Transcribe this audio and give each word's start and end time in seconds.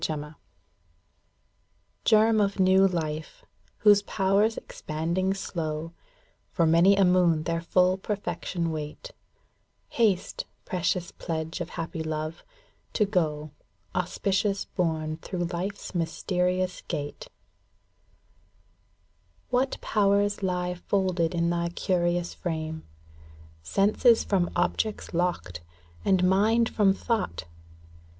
Gekm 0.01 0.33
of 2.43 2.59
new 2.59 2.87
life, 2.87 3.45
whose 3.85 4.01
powers 4.01 4.57
expanding 4.57 5.35
slow 5.35 5.93
For 6.49 6.65
many 6.65 6.95
a 6.95 7.05
moon 7.05 7.43
their 7.43 7.61
full 7.61 7.99
perfection 7.99 8.71
wait, 8.71 9.11
ŌĆö 9.91 9.95
Haste, 9.97 10.45
precious 10.65 11.11
pledge 11.11 11.61
of 11.61 11.69
happy 11.77 12.01
love, 12.01 12.43
to 12.93 13.05
go 13.05 13.51
Auspicious 13.93 14.65
borne 14.65 15.17
through 15.17 15.43
life's 15.53 15.93
mysterious 15.93 16.81
gate. 16.87 17.27
What 19.51 19.79
powers 19.81 20.41
lie 20.41 20.73
folded 20.73 21.35
in 21.35 21.51
thy 21.51 21.69
curious 21.69 22.33
frame, 22.33 22.81
ŌĆö 23.63 23.67
Senses 23.67 24.23
from 24.23 24.49
objects 24.55 25.13
locked, 25.13 25.61
and 26.03 26.23
mind 26.27 26.69
from 26.69 26.91
thought 26.91 27.43